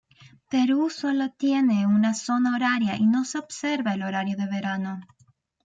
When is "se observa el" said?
3.23-4.01